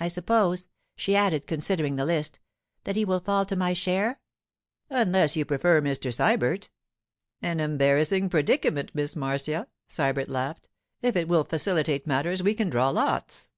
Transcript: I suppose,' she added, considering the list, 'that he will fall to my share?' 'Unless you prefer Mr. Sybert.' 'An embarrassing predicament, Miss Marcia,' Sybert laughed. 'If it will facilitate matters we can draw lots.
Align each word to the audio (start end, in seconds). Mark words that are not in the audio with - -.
I 0.00 0.08
suppose,' 0.08 0.68
she 0.96 1.14
added, 1.14 1.46
considering 1.46 1.96
the 1.96 2.06
list, 2.06 2.38
'that 2.84 2.96
he 2.96 3.04
will 3.04 3.20
fall 3.20 3.44
to 3.44 3.54
my 3.54 3.74
share?' 3.74 4.18
'Unless 4.88 5.36
you 5.36 5.44
prefer 5.44 5.82
Mr. 5.82 6.10
Sybert.' 6.10 6.70
'An 7.42 7.60
embarrassing 7.60 8.30
predicament, 8.30 8.92
Miss 8.94 9.14
Marcia,' 9.14 9.68
Sybert 9.86 10.30
laughed. 10.30 10.70
'If 11.02 11.16
it 11.16 11.28
will 11.28 11.44
facilitate 11.44 12.06
matters 12.06 12.42
we 12.42 12.54
can 12.54 12.70
draw 12.70 12.88
lots. 12.88 13.50